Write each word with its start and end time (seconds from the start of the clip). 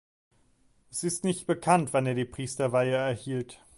Es 0.89 1.03
ist 1.03 1.23
nicht 1.23 1.45
bekannt, 1.45 1.93
wann 1.93 2.07
er 2.07 2.15
die 2.15 2.25
Priesterweihe 2.25 2.95
erhielt. 2.95 3.61